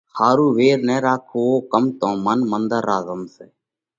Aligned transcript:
ۿارُو 0.17 0.47
وير 0.57 0.79
نہ 0.87 0.95
راکوو 1.05 1.55
ڪم 1.71 1.85
تو 1.99 2.09
من 2.23 2.39
منۮر 2.51 2.83
را 2.87 2.97
زم 3.05 3.21
سئہ 3.33 3.45